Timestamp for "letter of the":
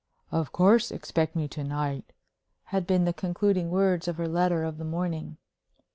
4.27-4.83